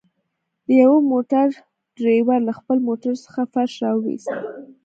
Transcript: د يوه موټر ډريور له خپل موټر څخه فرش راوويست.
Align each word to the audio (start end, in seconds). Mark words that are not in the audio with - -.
د 0.65 0.67
يوه 0.81 0.99
موټر 1.11 1.47
ډريور 1.97 2.39
له 2.47 2.53
خپل 2.59 2.77
موټر 2.87 3.13
څخه 3.25 3.41
فرش 3.53 3.73
راوويست. 3.83 4.33